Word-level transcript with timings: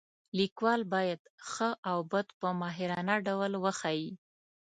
لیکوال 0.37 0.81
باید 0.93 1.21
ښه 1.49 1.69
او 1.89 1.97
بد 2.11 2.27
په 2.39 2.47
ماهرانه 2.61 3.15
ډول 3.27 3.51
وښایي. 3.63 4.09